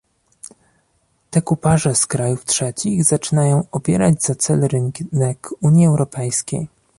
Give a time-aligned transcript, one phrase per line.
[1.29, 6.67] Te kupaże z krajów trzecich zaczynają obierać za cel rynek Unii Europejskiej